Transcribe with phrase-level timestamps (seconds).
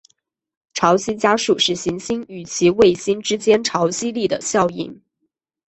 [0.73, 4.99] 潮汐加速是行星与其卫星之间潮汐力的效应。